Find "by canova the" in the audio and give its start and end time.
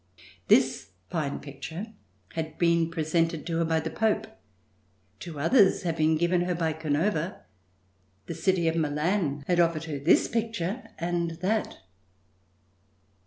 6.55-8.33